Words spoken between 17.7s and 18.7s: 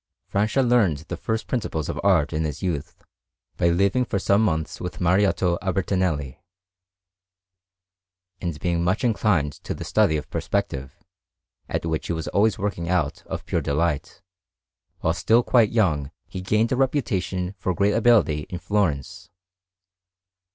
great ability in